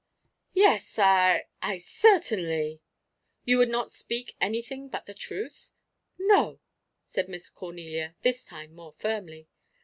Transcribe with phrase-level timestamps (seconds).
[0.55, 2.81] "Yes, I I certainly."
[3.45, 5.73] "You would not speak anything but the truth?"
[6.17, 6.59] "No,"
[7.03, 9.47] said Miss Cornelia, this time more firmly.